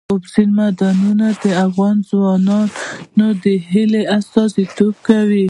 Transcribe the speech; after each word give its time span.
اوبزین 0.11 0.49
معدنونه 0.57 1.27
د 1.43 1.45
افغان 1.65 1.95
ځوانانو 2.09 3.27
د 3.43 3.45
هیلو 3.71 4.01
استازیتوب 4.17 4.93
کوي. 5.07 5.39